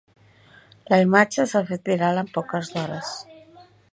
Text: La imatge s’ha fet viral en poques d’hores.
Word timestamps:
La 0.93 0.97
imatge 1.03 1.45
s’ha 1.51 1.61
fet 1.69 1.91
viral 1.93 2.21
en 2.23 2.33
poques 2.39 2.75
d’hores. 2.77 3.15